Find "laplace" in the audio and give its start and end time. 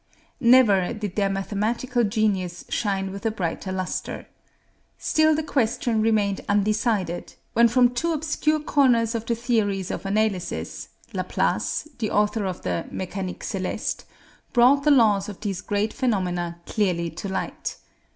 11.13-11.87